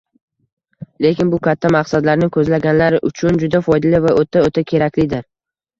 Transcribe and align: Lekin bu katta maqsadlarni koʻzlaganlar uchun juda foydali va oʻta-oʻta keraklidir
Lekin 1.05 1.29
bu 1.33 1.39
katta 1.49 1.71
maqsadlarni 1.77 2.31
koʻzlaganlar 2.39 2.99
uchun 3.13 3.41
juda 3.45 3.65
foydali 3.71 4.05
va 4.09 4.19
oʻta-oʻta 4.25 4.71
keraklidir 4.75 5.29